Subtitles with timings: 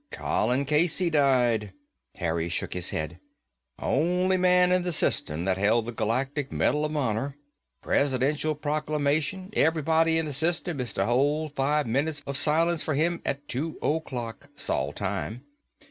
[0.09, 1.73] "Colin Casey died."
[2.15, 3.19] Harry shook his head.
[3.77, 7.37] "Only man in the system that held the Galactic Medal of Honor.
[7.83, 13.21] Presidential proclamation, everybody in the system is to hold five minutes of silence for him
[13.23, 15.43] at two o'clock, Sol Time.